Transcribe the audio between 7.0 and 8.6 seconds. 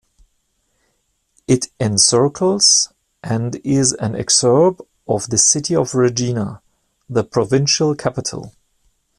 the provincial capital.